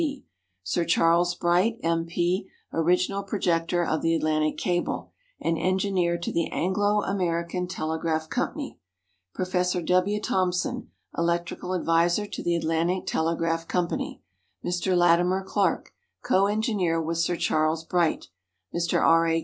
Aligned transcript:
P.; 0.01 0.25
Sir 0.63 0.83
Charles 0.83 1.35
Bright, 1.35 1.77
M.P., 1.83 2.49
original 2.73 3.21
projector 3.21 3.85
of 3.85 4.01
the 4.01 4.15
Atlantic 4.15 4.57
cable, 4.57 5.11
and 5.39 5.59
Engineer 5.59 6.17
to 6.17 6.31
the 6.31 6.47
Anglo 6.49 7.03
American 7.03 7.67
Telegraph 7.67 8.27
Company; 8.27 8.79
Prof. 9.35 9.71
W. 9.85 10.19
Thomson, 10.19 10.89
electrical 11.15 11.75
adviser 11.75 12.25
to 12.25 12.41
the 12.41 12.55
Atlantic 12.55 13.05
Telegraph 13.05 13.67
Company; 13.67 14.23
Mr. 14.65 14.97
Latimer 14.97 15.43
Clark, 15.43 15.91
coengineer 16.23 16.99
with 16.99 17.19
Sir 17.19 17.35
Charles 17.35 17.83
Bright; 17.83 18.29
Mr. 18.73 19.03
R. 19.05 19.27
A. 19.27 19.39